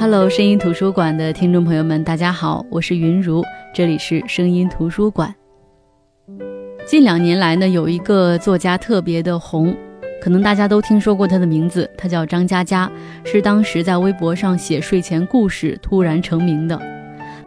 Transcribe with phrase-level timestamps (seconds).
[0.00, 5.34] Hello，声音图书馆的听众朋友们，大家好，我是云如，这里是声音图书馆。
[6.86, 9.76] 近两年来呢，有一个作家特别的红，
[10.18, 12.90] 可能大家都听说过他的名字，他叫张嘉佳，
[13.26, 16.80] 是当时在微博上写睡前故事突然成名的。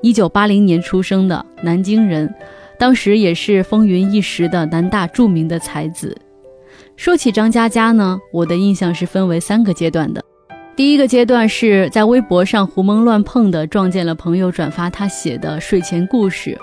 [0.04, 2.31] 一九八零年出生的南京人，
[2.77, 6.15] 当时也是风云一时的南大著名的才子。
[6.95, 10.22] 说起张嘉佳呢，我的印象是分为三个阶段的。
[10.75, 16.57] 第一个阶段是在微博上胡蒙乱碰的撞见了朋友转发他写的睡前故事，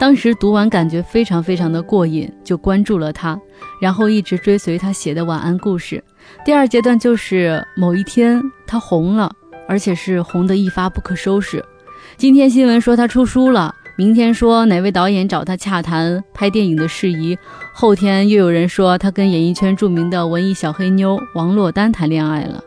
[0.00, 3.38] 当时读完感觉非常非常的过瘾，就关注了他，
[3.80, 6.02] 然后一直追随他写的晚安故事。
[6.44, 9.32] 第二阶段就是某一天他红了，
[9.68, 11.64] 而且是红得一发不可收拾。
[12.16, 17.38] 今天新闻说他出书了，明天说哪位导演找他洽谈拍电影的事宜，
[17.72, 22.60] 后天又有人说他跟演艺圈著名的文艺小黑妞王珞丹谈恋爱了。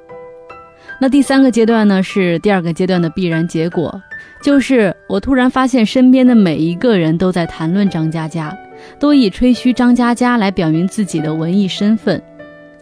[0.99, 4.01] 那第三个阶段呢，是第二个阶段的必然结果，
[4.41, 8.57] 就是我突然发现身边的每一个人都在谈论张嘉佳，
[8.97, 12.21] 都以吹嘘张嘉佳来表明自己的文艺身份。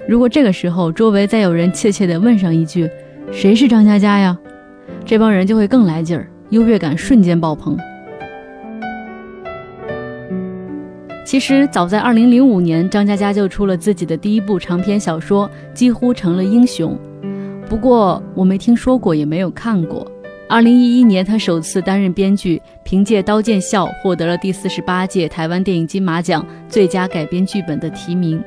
[0.07, 2.87] 如果这个时候周围再有人怯怯地问上一句
[3.33, 4.37] ：“谁是张嘉佳呀？”
[5.03, 7.75] 这帮人就会更来劲儿，优越感瞬间爆棚。
[11.25, 16.95] 其实早在2005年，张嘉佳就出了自己的第一部长篇小说，几乎成了英雄。
[17.73, 20.05] 不过我没听说过，也没有看过。
[20.47, 28.39] 二零一一年，他首次担任编剧，凭借《刀剑笑》获得了第四十八届台湾电影金马奖最佳改编剧本的提名。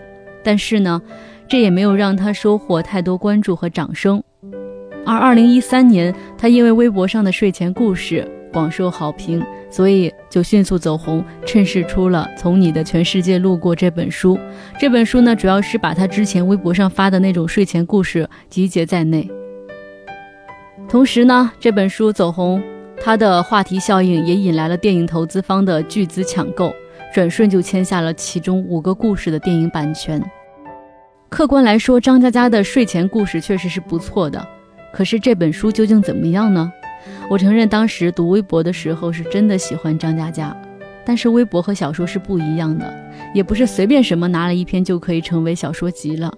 [0.44, 1.02] 但是呢，
[1.48, 4.22] 这也没有让他收获太多关注和掌声。
[5.04, 8.24] 而二零一三年，他因为微博上的睡前故事。
[8.56, 14.38] 广受好评，所以就迅速走红，趁势出了《从你的全世界路过》这本书。
[14.80, 19.30] 这本书呢，主要是把他之前微博上发的那种睡前故事集结在内。
[20.88, 22.62] 同时呢，这本书走红，
[22.98, 26.72] 它的话题效应也引来了电影投资方的巨资抢购，
[27.12, 30.18] 转瞬就签下了其中五个故事的电影版权。
[31.28, 34.42] 客观来说，张嘉佳的睡前故事确实是不错的，
[34.94, 36.72] 可是这本书究竟怎么样呢？
[37.28, 40.56] 我承认，当时读微博的时候是真的喜欢张嘉佳，
[41.04, 42.92] 但是微博和小说是不一样的，
[43.34, 46.32] 也不是随便什么拿了一篇就可以成为小说集了。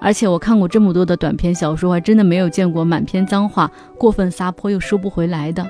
[0.00, 5.66] 而且我看过这么多的短篇小说，还真的没有见过满篇脏话、过分撒泼又收不回来的。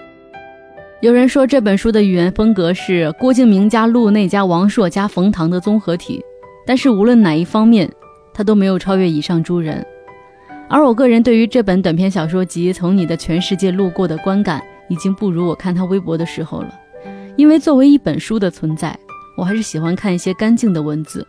[1.00, 6.21] 有人说这本书的语言风格是郭敬明加陆内加王朔加冯唐的综合体，
[6.67, 7.91] 但是无论哪一方面，
[8.33, 9.87] 他都没有超越以上诸人。
[10.69, 16.75] 而我个人对于这本短篇小说集《从你的全世界路过》的观感，已经不如我看他微博的时候了。
[17.37, 18.99] 因为作为一本书的存在，
[19.37, 21.27] 我还是喜欢看一些干净的文字。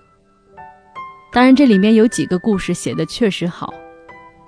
[1.31, 3.73] 当然，这里面有几个故事写的确实好，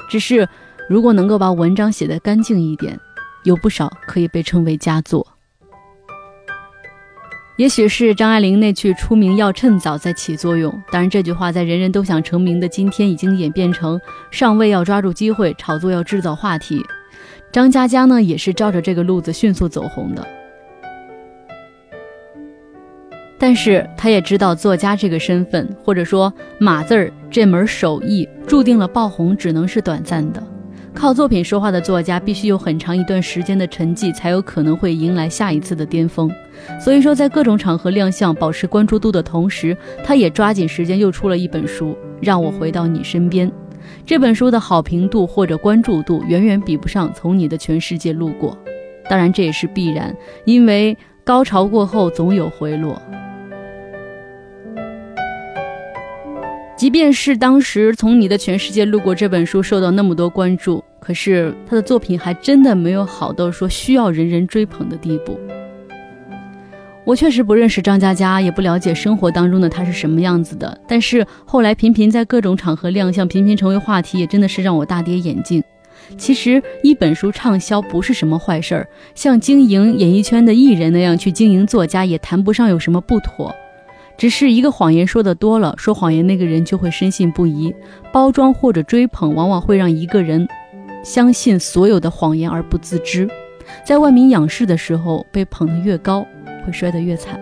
[0.10, 0.48] 只是
[0.90, 2.98] 如果能够把文章写得干净一点，
[3.44, 5.28] 有不少可以被称为佳作。
[7.58, 10.72] 也许是张爱玲那句“出名要趁早”在起作用。
[10.92, 16.86] 当然，这句话在人人都想成名的今天，已经演变成上位要抓住机会，炒作要制造话题。
[17.52, 20.24] 张嘉佳呢，也是照着这个路子迅速走红的。
[23.40, 30.44] 但是，他也知道作家这个身份，或者说码字儿这门手艺，注定了爆红只能是短暂的。
[30.94, 36.32] 靠作品说话的作家，必须有很长一段时间的沉寂，才有可能会迎来下一次的巅峰。
[36.80, 41.92] 所以说，在各种场合亮相、保持关注度的同时，他也抓紧时间又出了一本书
[42.22, 43.50] 《让我回到你身边》。
[44.06, 48.52] 这本书的好评度或者关注度远远比不上《从你的全世界路过》，
[49.10, 50.14] 当然这也是必然，
[50.46, 53.02] 因为高潮过后总有回落。
[56.76, 65.40] 即便是当时从你的全世界路过这本书受到那么多关注，可是他的作品还真的没有好到说需要人人追捧的地步。
[67.08, 75.64] 我确实不认识张嘉佳，也不了解生活当中的他是什么样子的，但是后来频频在各种场合亮相，频频成为话题，也真的是让我大跌眼镜。
[76.18, 83.56] 其实一本书畅销不是什么坏事儿，像经营演艺圈的艺人那样去经营作家，也谈不上有什么不妥。
[84.18, 87.74] 只是一个谎言说的多了，说谎言那个人就会深信不疑。
[88.12, 90.46] 包装或者追捧，往往会让一个人
[91.06, 93.30] 相信所有的谎言而不自知。
[93.86, 96.26] 在万民仰视的时候，被捧得越高，
[96.68, 97.40] 会摔得越惨。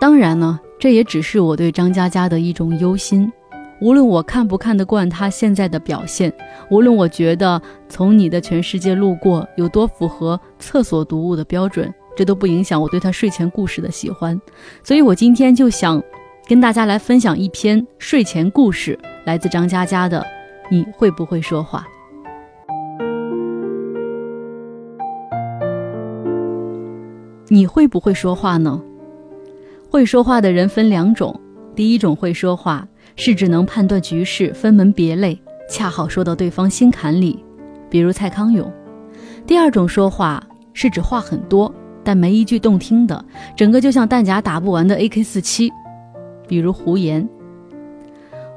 [0.00, 3.32] 当然呢，这也只是我对张嘉佳的一种忧心。
[3.80, 6.32] 无论我看不看得惯他现在的表现，
[6.70, 11.92] 无论我觉得从你的全世界路过有多符合厕所读物的标准。
[12.16, 14.40] 这都不影响我对他睡前故事的喜欢，
[14.84, 16.00] 所以我今天就想
[16.46, 20.20] 跟大家来分享一篇睡前故事，来自张嘉佳的
[20.70, 21.84] 《你会不会说话》。
[27.54, 28.82] 你会不会说话呢？
[29.88, 31.40] 会说话的人分两种，
[31.76, 32.84] 第一种会说话
[33.14, 35.40] 是指能判断局势，分门别类，
[35.70, 37.44] 恰好说到对方心坎里，
[37.88, 38.66] 比如蔡康永；
[39.46, 41.72] 第二种说话是指话很多，
[42.02, 43.24] 但没一句动听的，
[43.56, 45.70] 整个就像弹夹打不完的 AK 四七，
[46.48, 47.24] 比如胡言。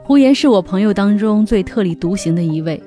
[0.04, 2.82] 胡言是我朋友当中最特立独行的一位，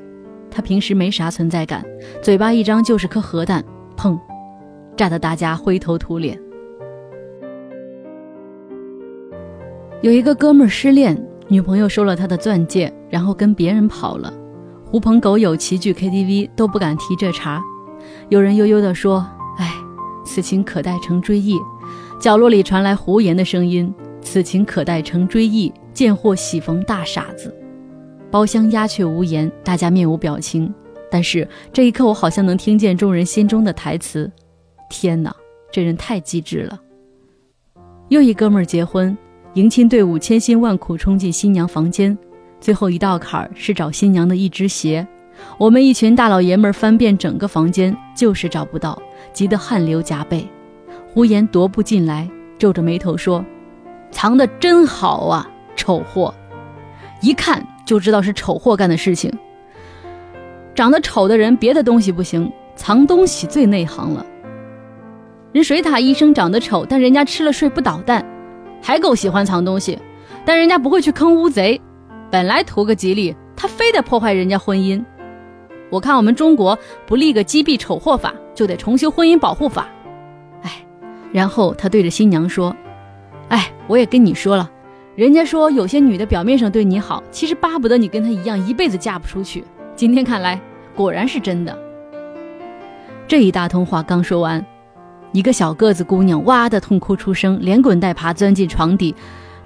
[0.51, 1.85] 他平时没啥存在感，
[2.21, 3.65] 嘴巴一张就是颗核弹，
[3.97, 4.19] 砰，
[4.97, 6.39] 炸得大家灰头土脸。
[10.03, 11.17] 有一个哥们儿失恋，
[11.49, 14.33] 女朋友收了他的钻戒，然后跟别人跑了，
[14.85, 17.63] 狐朋狗友齐聚 KTV 都不敢提这茬。
[18.29, 19.27] 有人悠悠地说
[19.59, 19.75] ：“哎，
[20.25, 21.59] 此情可待成追忆。”
[22.19, 27.55] 角落里传来胡言的声音：“此情可待成追忆。”贱货喜逢大傻子，
[28.31, 30.73] 包厢鸦雀无言，大家面无表情。
[31.11, 34.31] 但是这一刻，我好像能听见众人心中的台词
[34.91, 35.35] ：“天哪，
[35.73, 36.79] 这人太机智了。”
[38.09, 39.17] 又一哥们儿结婚，
[39.55, 42.17] 迎亲队伍千辛万苦冲进新娘房间，
[42.61, 45.07] 最后一道坎儿是找新娘的一只鞋。
[45.57, 49.01] 我们一群大老爷们儿翻遍整个房间，就是找不到，
[49.33, 50.47] 急得汗流浃背。
[51.15, 52.29] 胡言踱步进来，
[52.59, 53.45] 皱着眉头说
[54.13, 56.35] ：“藏得真好啊。”丑货，
[57.23, 59.33] 一看就知道是丑货干的事情。
[60.75, 64.27] 长得丑的人，别的东西不行，藏东西最内行了。
[65.53, 68.25] 人水獭医生长得丑，但人家吃了睡不捣蛋，
[68.81, 69.99] 还够喜欢藏东西。
[70.45, 71.81] 但人家不会去坑乌贼，
[72.31, 75.05] 本来图个吉利，他非得破坏人家婚姻。
[75.91, 79.89] 我看我们中国不立个击毙丑货法，就得重修婚姻保护法。
[80.63, 80.71] 哎，
[81.33, 82.75] 然后他对着新娘说
[83.51, 84.71] ：“哎，我也跟你说了。”
[85.17, 89.65] 人家说有些女的表面上对你好，其实巴不得你跟她一样一辈子嫁不出去。
[89.97, 90.59] 今天看来
[90.95, 91.77] 果然是真的。
[93.27, 94.65] 这一大通话刚说完，
[95.33, 99.15] 一个小个子姑娘哇的痛哭出声，连滚带爬钻进床底，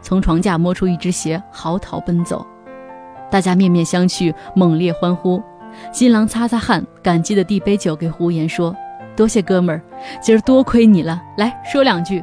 [0.02, 2.46] 从床架摸出一只鞋，嚎啕奔走。
[3.30, 5.42] 大家面面相觑，猛烈欢呼。
[5.90, 8.76] 新郎擦擦汗，感激的递杯酒给胡言，说
[9.16, 9.82] ：“多谢哥们儿，
[10.20, 11.20] 今儿多亏你了。
[11.36, 12.22] 来说两句。”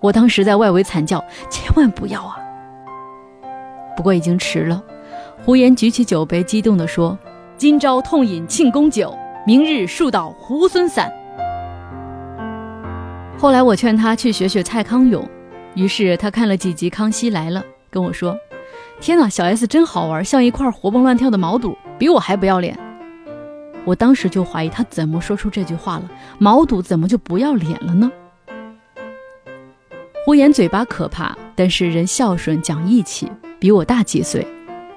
[0.00, 2.36] 我当时在外围惨叫：“千万不要啊！”
[3.96, 4.82] 不过已经迟了。
[5.44, 7.16] 胡言举起酒杯，激动地说
[7.56, 9.16] ：“今朝痛饮庆功酒，
[9.46, 11.10] 明日树倒猢狲散。”
[13.44, 15.28] 后来我劝他去学学蔡康永，
[15.74, 17.60] 于是他看了几集《康熙来了》，
[17.90, 18.34] 跟我说
[19.02, 22.74] ：“天哪，小 S 真好玩，像一块活蹦乱跳的毛肚，比我还不要脸。”
[23.84, 28.10] 我当时就怀疑他怎么说出这句话了，毛肚怎么就不要脸了呢？
[30.24, 34.46] 胡言嘴巴可怕，但是人孝顺讲义气，比我大几岁。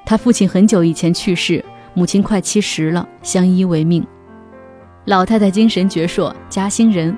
[0.05, 1.61] 他父亲很久以前去世，
[1.93, 4.07] 母亲快七十了，相依为命。
[5.03, 7.13] 老太太精神矍铄，嘉兴人，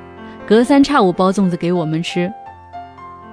[0.49, 2.33] 隔三差五包粽子给我们吃。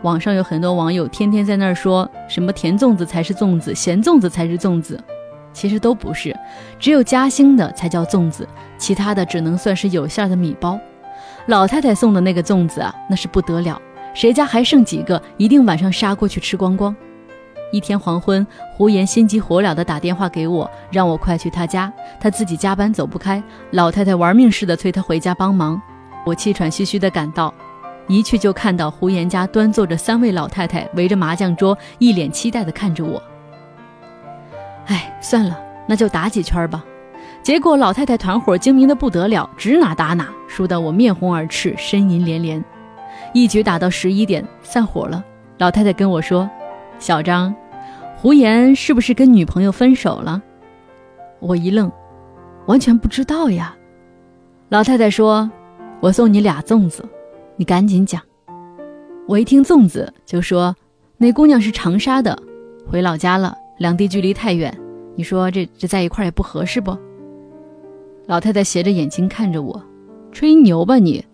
[0.02, 5.02] 网上有很多网友天天在那儿说什么甜粽子才是粽子，咸粽子才是粽子，
[5.50, 6.36] 其实都不是，
[6.78, 8.46] 只有嘉兴的才叫粽子，
[8.76, 10.78] 其他的只能算是有馅的米包。
[11.46, 13.80] 老太太送的那个粽子啊，那是不得了。
[14.12, 15.22] 谁家还剩几个？
[15.38, 16.94] 一定晚上杀过去吃光光。
[17.72, 21.90] 一天黄昏，胡言心急火燎地打电话给我，让我快去他家。
[22.20, 25.80] 他自己加班走不开，老太太玩命似的催他回家帮忙。
[26.26, 27.54] 我气喘吁吁地赶到，
[28.08, 33.22] 一去就看到胡言家端坐着三位老太太围着麻将桌，一脸期待地看着我。
[34.86, 35.56] 哎，算了，
[35.86, 36.84] 那就打几圈吧。
[37.44, 42.62] 结果老太太团伙精明的不得了，指哪打哪，输得我面红耳赤，呻吟连连。
[43.32, 45.24] 一局打到十一点，散伙了。
[45.58, 46.50] 老太太跟我说
[46.98, 47.54] ：“小张，
[48.16, 50.42] 胡言是不是跟女朋友分手了？”
[51.38, 51.90] 我一愣，
[52.66, 53.76] 完全不知道呀。
[54.70, 55.48] 老太太说
[56.06, 57.04] ：“我送你俩粽子，
[57.56, 58.22] 你赶紧讲。”
[59.26, 60.72] 我一听粽子，就说
[61.18, 62.40] ：“那姑娘是长沙的，
[62.88, 64.72] 回老家了，两地距离太远，
[65.16, 66.96] 你说这这在一块也不合适不？”
[68.26, 69.82] 老太太斜着眼睛看着我，
[70.30, 71.24] 吹牛吧你！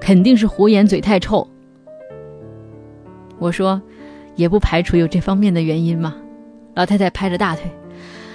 [0.00, 1.46] 肯定是胡言嘴太臭。
[3.38, 3.80] 我说，
[4.34, 6.16] 也不排除有这方面的原因嘛。
[6.74, 7.70] 老太太拍着大腿，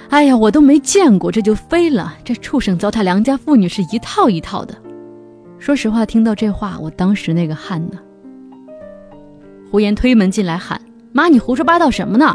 [0.08, 4.74] 哎呀，我都没见过这就飞了，这畜生糟蹋良家妇女是一套一套的。
[5.60, 8.00] 说实话，听到这话，我当时那个汗呢。
[9.70, 12.34] 胡言推门进来喊：“妈，你胡说八道什么呢？”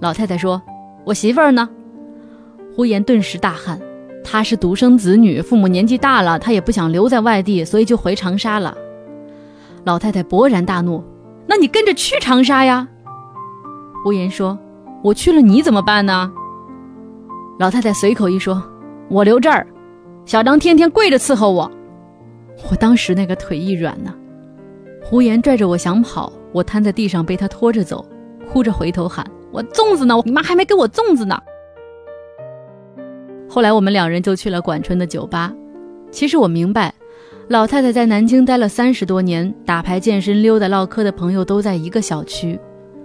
[0.00, 0.60] 老太太说
[1.04, 1.68] ：“我媳妇儿呢？”
[2.74, 3.78] 胡言顿时大汗。
[4.24, 8.76] 她是独生子女，父母年纪大了，她也不想留在外地，所以就回长沙了。
[9.84, 11.04] 老太太勃然大怒
[11.46, 12.88] ：“那你跟着去长沙呀？”
[14.02, 14.58] 胡言说
[15.04, 16.32] ：“我去了，你怎么办呢？”
[17.58, 18.62] 老太太随口一说
[19.08, 19.66] ：“我留这儿，
[20.24, 21.70] 小张天天跪着伺候我。”
[22.70, 24.14] 我当时那个腿一软呢。
[25.02, 28.04] 胡言拽着我想跑，我瘫在地上被他拖着走，
[28.50, 30.14] 哭着回头喊：“我粽子呢？
[30.24, 31.40] 你妈还没给我粽子呢。”
[33.48, 35.54] 后来我们两人就去了管春的酒吧。
[36.10, 36.92] 其实我明白，
[37.48, 42.58] 老太太在南京待了三十多年，打牌、健身、溜达、唠嗑的朋友都在一个小区。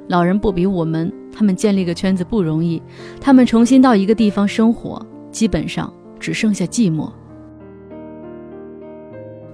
[0.09, 2.81] 老人不比我们，他们建立个圈子不容易。
[3.21, 7.09] 他们重新到一个地方生活，基本上只剩下寂寞。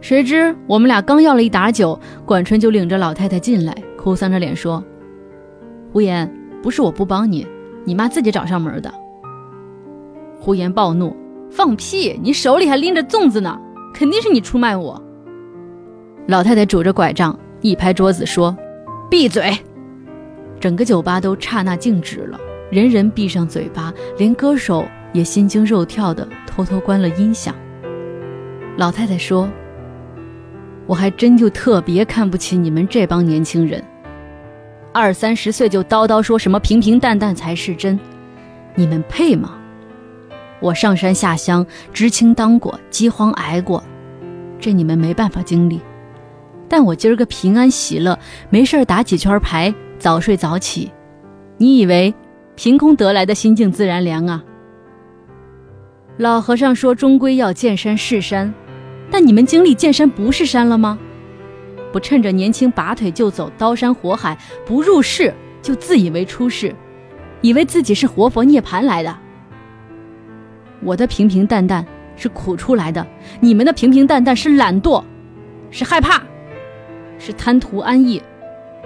[0.01, 4.81] 谁知我们俩刚要了一打酒，管春就领着老太太进来，哭丧着脸说
[5.91, 6.31] ：“胡言，
[6.63, 7.45] 不是我不帮你，
[7.83, 8.91] 你妈自己找上门的。”
[10.39, 11.13] 胡言暴怒
[11.51, 12.17] ：“放屁！
[12.23, 13.59] 你手里还拎着粽子呢，
[13.93, 15.01] 肯定是你出卖我。”
[16.27, 18.55] 老太太拄着拐杖，一拍桌子说
[19.11, 19.51] ：“闭嘴！”
[20.61, 22.39] 整个酒吧都刹那静止了，
[22.71, 27.53] 人人闭上嘴巴，连歌手也心惊肉跳的偷偷关了音响。
[28.77, 29.49] 老太太说。
[30.89, 33.79] 我还真就特别看不起你们这帮年轻人，
[34.91, 37.99] 二三十岁就叨叨说什么平平淡淡才是真，
[38.73, 39.55] 你们配吗？
[40.59, 43.83] 我上山下乡，知青当过，饥荒挨过，
[44.59, 45.79] 这你们没办法经历。
[46.67, 48.17] 但我今儿个平安喜乐，
[48.49, 50.91] 没事打几圈牌，早睡早起，
[51.57, 52.11] 你以为
[52.55, 54.43] 凭空得来的心静自然凉啊？
[56.17, 58.51] 老和尚说，终归要见山是山。
[59.11, 60.97] 但你们经历见山不是山了吗？
[61.91, 66.75] 不趁着年轻拔腿就走，刀山火海不入世就自以为出世，
[67.41, 69.17] 以为自己是活佛涅槃来的。
[70.81, 71.83] 我的平平淡淡
[72.15, 73.05] 是苦出来的，
[73.39, 75.03] 你们的平平淡淡是懒惰，
[75.71, 76.21] 是害怕，
[77.17, 78.21] 是贪图安逸，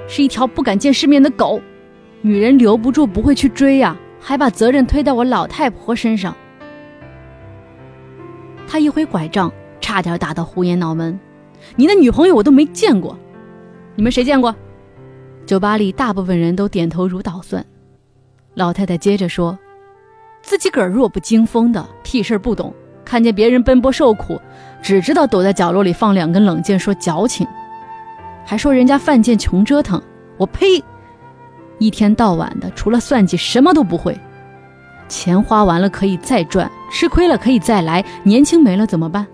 [0.07, 1.61] 是一条不敢见世面的狗。
[2.21, 6.33] 女人留不住不会去追呀，还把责任推到我老太婆身上。
[8.65, 9.51] 他一挥拐杖。
[9.93, 11.19] 差点打到胡言脑门，
[11.75, 13.15] 你的女朋友我都没见过，
[13.95, 14.55] 你们谁见过？
[15.45, 17.63] 酒吧里大部分人都点头如捣蒜。
[18.55, 19.55] 老太太接着说
[20.41, 22.73] ：“自己个儿弱不禁风的，屁事儿不懂，
[23.05, 24.41] 看见别人奔波受苦，
[24.81, 27.45] 只知道躲在角落里放两根冷箭，说矫情，
[28.43, 30.01] 还说人家犯贱穷折腾。
[30.37, 30.83] 我呸！
[31.77, 34.19] 一天到晚的，除了算计什么都不会。
[35.07, 39.27] 钱花完了可以再赚，吃亏了可以再来，年轻没了怎么办？”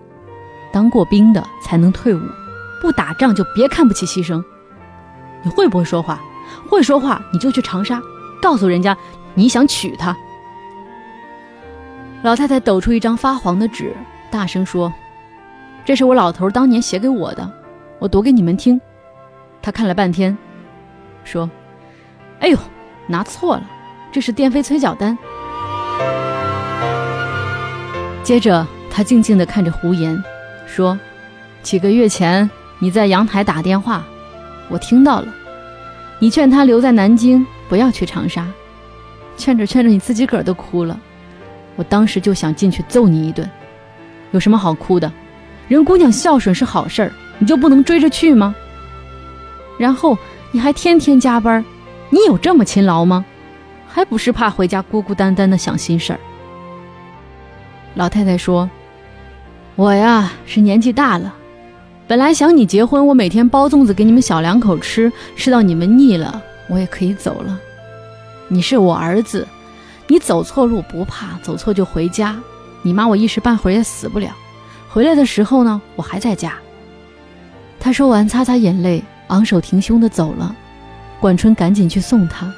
[0.72, 2.22] 当过兵的才能退伍，
[2.82, 4.44] 不打仗就别看不起牺牲。
[5.44, 6.20] 你会不会说话？
[6.68, 8.02] 会说话你就去长沙，
[8.42, 8.98] 告诉人家
[9.36, 10.16] 你想娶她。
[12.24, 13.96] 老太太抖出一张发黄的纸，
[14.32, 14.92] 大声说
[15.86, 17.50] ：“这是我老头当年写给我的，
[18.00, 18.82] 我读给你们听。”
[19.62, 20.38] 他看了半天，
[21.24, 21.50] 说
[22.42, 22.58] ：“哎呦，
[23.08, 23.64] 拿错了，
[24.12, 25.18] 这是电费催缴单。”
[28.24, 30.22] 接着他静静地看着胡言。
[30.70, 30.98] 说，
[31.64, 34.06] 几个月前你在阳台打电话，
[34.70, 35.28] 我听到了。
[36.20, 38.46] 你劝他留在南京，不要去长沙，
[39.36, 40.98] 劝着劝着你自己个儿都哭了。
[41.76, 43.50] 我当时就想进去揍你一顿。
[44.32, 45.12] 有什么好哭的？
[45.68, 48.54] 人姑娘孝顺是好事儿，你就不能追着去吗？
[49.80, 50.18] 然后
[50.52, 51.66] 你还天天加班，
[52.10, 53.26] 你有这么勤劳吗？
[53.88, 56.20] 还不是怕回家孤孤单单的想心事儿。
[57.96, 58.70] 老太太说。
[59.80, 61.34] 我呀是年纪大了，
[62.06, 67.58] 本来想你结婚，我每天包粽子给你们小两口吃，吃到你们腻了，我也可以走了。
[68.50, 69.48] 你是我儿子，
[70.08, 72.38] 你走错路不怕，走错就回家。
[72.82, 74.36] 你妈我一时半会儿也死不了，
[74.90, 76.56] 回来的时候呢，我还在家。
[77.80, 80.54] 他说完，擦擦眼泪，昂首挺胸的走了。
[81.22, 82.54] 管春赶紧去送他。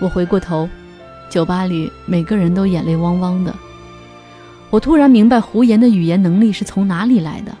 [0.00, 0.68] 我回过头，
[1.28, 3.54] 酒吧里每个人都眼泪汪汪的。
[4.70, 7.52] 我突然明白胡言的语言能力是从哪里来的，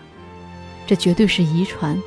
[0.86, 1.98] 这绝对是遗传。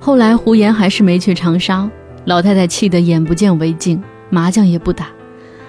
[0.00, 1.88] 后来胡言还是没去长沙，
[2.24, 5.08] 老太太气得眼不见为净，麻将也不打，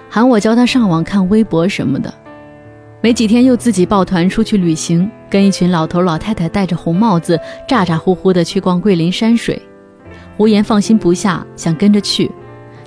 [0.10, 2.14] 喊我教她上网看微博什么的。
[3.02, 9.62] 没几天又自己抱团出去旅行，跟一群老头老太太戴着红帽子，咋咋呼呼的去逛桂林山水。
[10.38, 12.30] 胡言放心不下，想跟着去，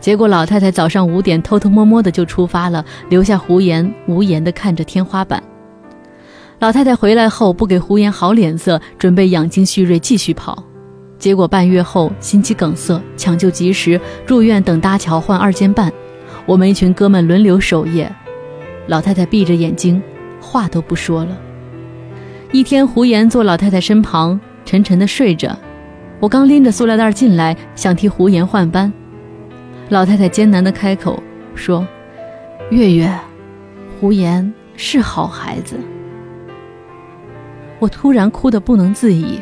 [0.01, 5.43] 结果老太太早上五点偷偷摸摸的就出发了，留下胡言无言的看着天花板。
[6.59, 10.63] 老太太回来后不给胡言好脸色，准备养精蓄锐继续跑，
[11.19, 15.93] 结果半月后心肌梗塞，抢救及时，入院等搭桥换二尖瓣。
[16.45, 18.13] 我们一群哥们轮流守夜，
[18.89, 20.03] 老太太闭着眼睛，
[20.41, 21.39] 话都不说了。
[22.53, 25.57] 一天，胡言坐老太太身旁，沉沉的睡着。
[26.21, 28.93] 我刚拎着塑料袋进来，想替胡言换班，
[29.89, 31.23] 老太太艰难地开口
[31.55, 31.87] 说
[32.71, 33.09] ：“月月，
[34.01, 35.79] 胡言是好孩子。”
[37.79, 39.41] 我突然哭得不能自已。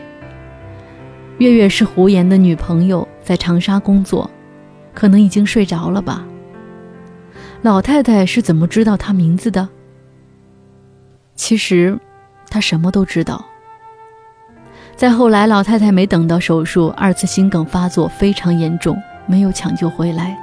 [1.38, 4.30] 月月是胡言的女朋友，在长沙工作，
[4.92, 6.26] 可能已经睡着了吧。
[7.62, 9.66] 老太太是怎么知道他名字的？
[11.34, 11.98] 其实，
[12.50, 13.42] 她什么都知道。
[14.96, 20.34] 再后来，老太太没等到手术，二次心梗发作非常严重，没有抢救回来。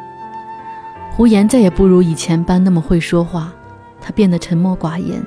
[1.11, 3.51] 胡言再也不如以前般那么会说话，
[3.99, 5.19] 他变得沉默寡言。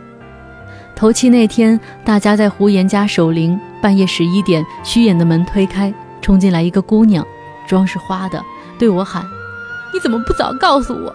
[0.94, 5.92] 头七那天，大家在胡言家守灵，半夜十一点，虚掩的门推开，
[6.22, 7.26] 冲进来一个姑娘，
[7.66, 8.40] 妆是花的，
[8.78, 9.24] 对我喊
[9.92, 11.12] ：“你怎么不早告诉我？”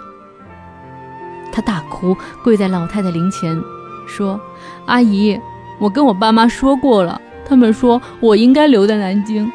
[1.49, 2.13] 她大哭，
[2.43, 3.57] 跪在老太太灵前，
[4.05, 4.37] 说
[4.85, 5.39] ：“阿姨，
[5.79, 7.19] 我跟我爸妈说过了，
[7.51, 9.51] 他们说我应该留在南京。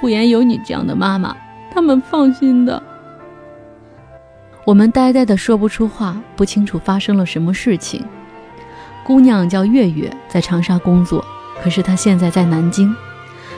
[0.00, 1.36] 胡言有你这样的妈妈，
[1.70, 2.82] 他们放心的。”
[4.66, 8.04] 我们呆呆的说不出话，不清楚发生了什么事情。
[9.04, 11.24] 姑娘叫月月，在长沙工作，
[11.62, 12.92] 可是她现在在南京。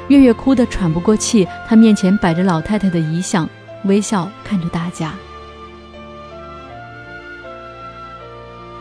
[0.09, 3.49] 月月哭得喘不过气，她面前摆着老太太的遗像，
[3.85, 5.15] 微笑看着大家。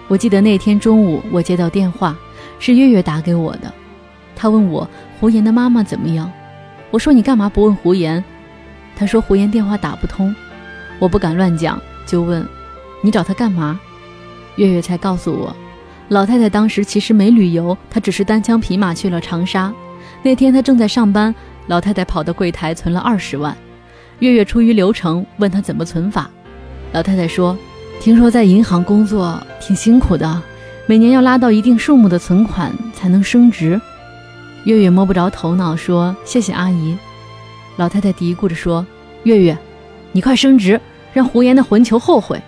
[0.10, 2.18] 我记得那天中午，我接到电话，
[2.60, 3.74] 是月月打给我的。
[4.40, 4.88] 他问我
[5.20, 6.32] 胡言的妈妈怎么样，
[6.92, 8.24] 我说你干嘛不问胡言？
[8.96, 10.34] 他说胡言电话打不通，
[10.98, 12.48] 我不敢乱讲，就问
[13.04, 13.78] 你找他干嘛？
[14.56, 15.54] 月月才告诉我。
[16.08, 19.72] 老太太当时其实没旅游，她只是单枪匹马去了长沙。
[20.24, 21.36] 那天她正在上班，
[21.68, 23.56] 老太太跑到柜台存了二十万。
[24.20, 26.30] 月月出于流程问她怎么存法，
[26.94, 27.58] 老太太说
[28.00, 30.42] ：“听说在银行工作挺辛苦的，
[30.88, 33.80] 每年要拉到一定数目的存款才能升职。”
[34.66, 36.98] 月月摸不着头脑，说：“谢谢阿姨。”
[37.78, 38.86] 老太太嘀咕着说
[39.24, 39.58] ：“月月，
[40.12, 40.80] 你快升职，
[41.14, 42.42] 让胡言的混球后悔。”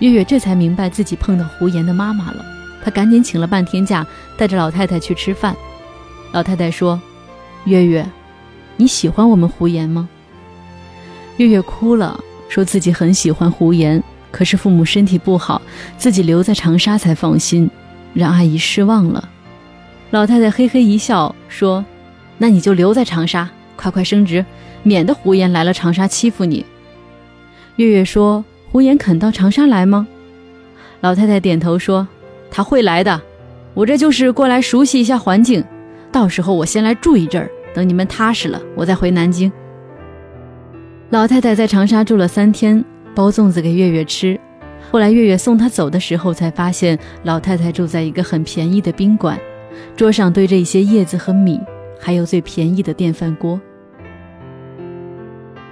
[0.00, 2.44] 月月这才明白自己碰到胡言的妈妈了，
[2.84, 5.56] 她赶紧请了半天假，带着老太太去吃饭。
[6.32, 7.00] 老太太说
[7.64, 8.06] ：“月月，
[8.76, 10.08] 你喜欢我们胡言吗？”
[11.38, 15.62] 月月哭了，说自己很喜欢胡言，可是父母身体不好，
[15.96, 17.70] 自己留在长沙才放心，
[18.12, 19.28] 让阿姨失望了。
[20.10, 21.84] 老太太嘿嘿一笑说
[22.38, 24.44] ：“那你就留在长沙，快快升职，
[24.82, 26.64] 免得胡言来了长沙欺负你。”
[27.76, 28.44] 月月说。
[28.70, 30.06] 胡言肯到长沙来吗？
[31.00, 32.06] 老太太点头说
[32.52, 33.18] ：“他会来的，
[33.72, 35.64] 我这就是过来熟悉一下环境。
[36.12, 39.50] 到时候我先来住一阵儿，等你们踏实了，我再回南京。”
[41.08, 44.38] 老太太在长沙住了三天，包粽子给月月吃。
[44.90, 49.40] 后来月月送她走的时候，才发现老太太住在一个很便宜的宾馆，
[49.96, 51.60] 桌上堆着一些叶子和米，
[52.00, 53.60] 还有最便宜的电饭锅。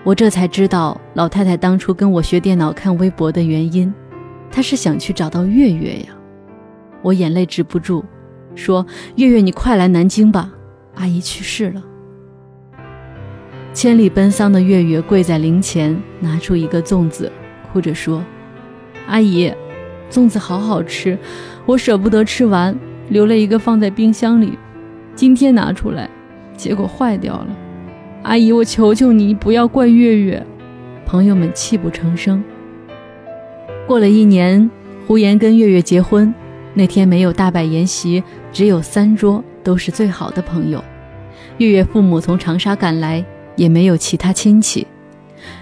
[0.04, 3.92] 我这才知道老太太当初跟我学电脑、看微博的原因，
[4.50, 6.06] 她是想去找到月月呀。
[7.02, 8.04] 我眼泪止不住，
[8.54, 10.50] 说：“月月，你快来南京吧，
[10.94, 11.82] 阿姨去世了。”
[13.74, 17.30] 千里奔丧的月月跪在灵前，拿出一个粽子，
[17.72, 18.24] 哭着说
[19.06, 19.52] ：“阿姨，
[20.10, 21.18] 粽子好好吃，
[21.66, 22.74] 我舍不得吃完，
[23.08, 24.58] 留了一个放在冰箱里，
[25.14, 26.08] 今天拿出来，
[26.56, 27.48] 结果坏掉了。”
[28.24, 30.44] 阿姨，我求求你不要怪月月。
[31.04, 32.42] 朋友们泣不成声。
[33.86, 34.68] 过了一年，
[35.06, 36.34] 胡言跟月月结婚，
[36.74, 38.20] 那天没有大摆筵席，
[38.52, 40.82] 只有三桌，都是最好的朋友。
[41.58, 44.84] 月月父母从长沙赶来，也没有其他亲戚。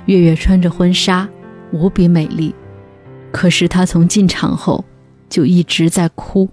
[0.07, 1.29] 月月穿着婚纱，
[1.73, 2.55] 无比美丽，
[3.31, 4.83] 可是她从进场后
[5.29, 6.49] 就一直在哭。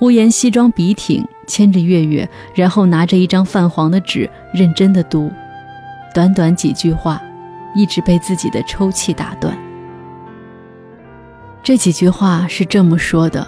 [0.00, 5.30] 胡言西装笔挺，牵着月月，然后拿着一张泛黄的纸，认真的读。
[6.14, 7.20] 短短几句话，
[7.74, 9.54] 一直被自己的抽泣打断。
[11.62, 13.46] 这几句话是这么说的：“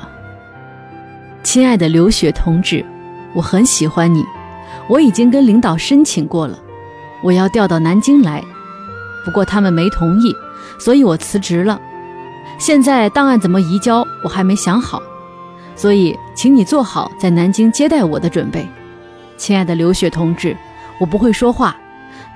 [1.43, 2.85] 亲爱的刘雪同志，
[3.33, 4.23] 我很喜欢你，
[4.91, 6.59] 我已经跟领导申请过了，
[7.23, 8.45] 我要调到南京来，
[9.25, 10.37] 不过他们没同意，
[10.79, 11.81] 所以我辞职了。
[12.59, 15.03] 现在档案怎么移交，我还没想好。”
[15.74, 18.66] 所以，请你做好在南京接待我的准备，
[19.37, 20.56] 亲爱的刘雪同志。
[21.00, 21.76] 我不会说话，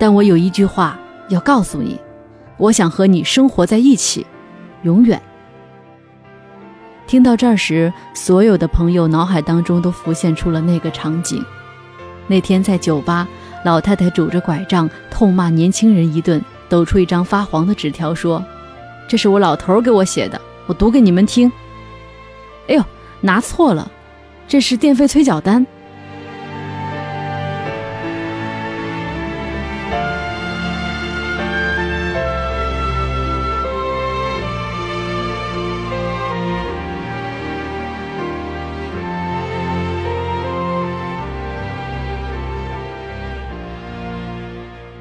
[0.01, 2.01] 但我有一句话要告诉你：
[2.57, 4.27] 我想和你生活在一起，
[4.83, 5.21] 永远。
[7.07, 11.45] 听到这儿时，所有的朋友脑海当中都浮现出了那个场景。
[12.27, 13.29] 那天在酒吧，
[13.65, 18.45] 老太太拄着拐杖痛骂年轻人一顿，抖出一张发黄的纸条说
[19.07, 21.53] ：“这是我老头给我写的，我读给你们听。”
[22.67, 22.83] 哎呦！
[23.21, 23.91] 拿错了
[24.47, 25.67] 这是电费催缴单。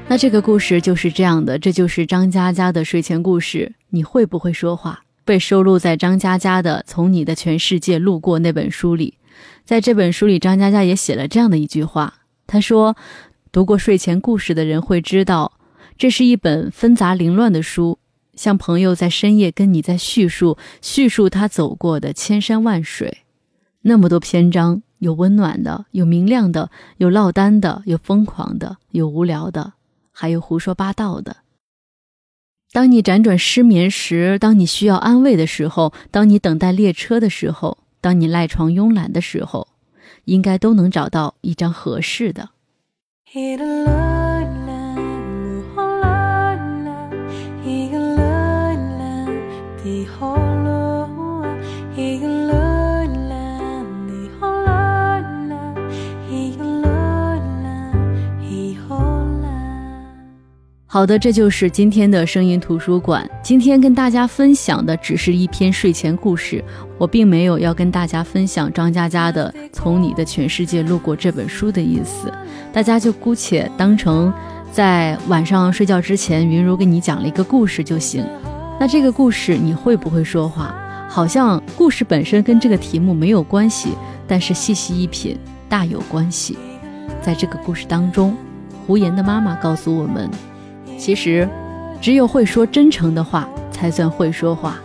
[0.08, 5.05] 那这个故事就是这样的这就是张嘉佳的睡前故事你会不会说话？
[5.26, 9.18] 被收录在张嘉佳的《从你的全世界路过》那本书里。
[9.64, 12.14] 在这本书里，张嘉佳也写了这样的一句话：
[12.46, 12.96] 他说，
[13.50, 15.58] 读过睡前故事的人会知道，
[15.98, 17.98] 这是一本纷杂凌乱的书，
[18.36, 23.24] 像朋友在深夜跟你在叙述，叙述他走过的千山万水，
[23.82, 29.72] 那么多篇章，有温暖的，有明亮的，有落单的，有疯狂的，有无聊的。
[30.12, 31.36] 还有胡说八道的。
[32.76, 39.66] 当你辗转失眠时，当你需要安慰的时候，当你等待列车的时候，当你赖床慵懒的时候，
[40.26, 42.50] 应该都能找到一张合适的。
[60.96, 63.28] 好的，这就是今天的声音图书馆。
[63.42, 66.64] 今天跟大家分享的只是一篇睡前故事，
[66.96, 72.32] 我并没有要跟大家分享张嘉佳的《从你的全世界路过》这本书的意思，
[72.72, 74.32] 大家就姑且当成
[74.72, 78.24] 在晚上睡觉之前，云如给你讲了一个故事就行。
[78.80, 80.74] 那这个故事你会不会说话？
[81.10, 83.90] 好像故事本身跟这个题目没有关系，
[84.26, 85.36] 但是细细一品，
[85.68, 86.56] 大有关系。
[87.20, 88.34] 在这个故事当中，
[88.86, 90.30] 胡言的妈妈告诉我们。
[90.98, 91.48] 其实，
[92.00, 94.78] 只有会说真诚的话，才算会说话。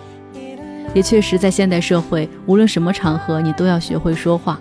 [0.94, 4.60] 也确实，在现代社会，无论什么场合，你都要学会说话。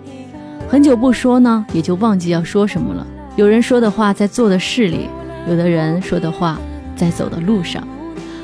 [0.69, 3.05] 很久不说呢，也就忘记要说什么了。
[3.35, 5.09] 有人说的话，在做的事里；
[5.49, 6.57] 有的人说的话，
[6.95, 7.85] 在走的路上。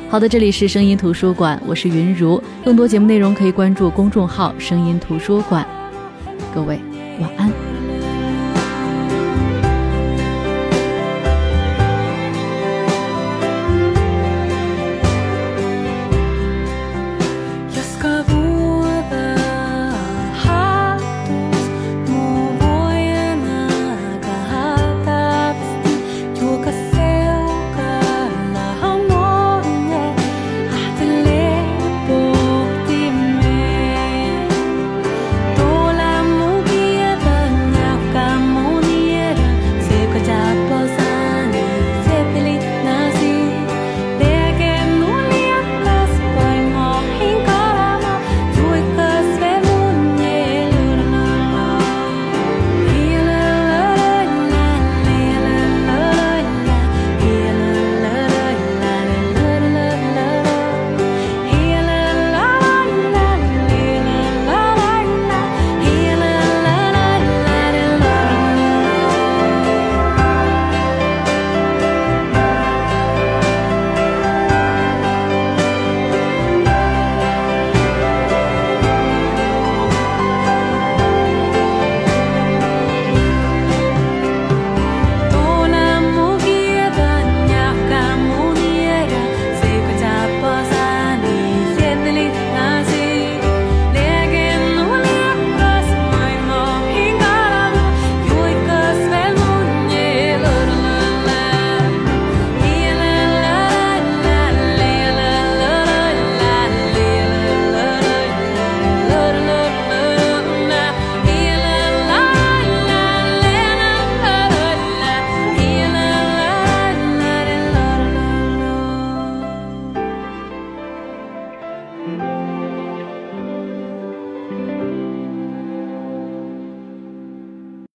[0.10, 2.42] 好的，这里是声音图书馆，我是云如。
[2.64, 5.66] 更多节目内容可以关注公众号“声音图书馆”。
[6.54, 6.80] 各位，
[7.20, 7.67] 晚安。